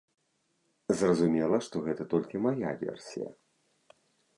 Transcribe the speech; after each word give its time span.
Зразумела, 1.01 1.57
што 1.67 1.85
гэта 1.91 2.03
толькі 2.15 2.45
мая 2.49 2.71
версія. 2.89 3.29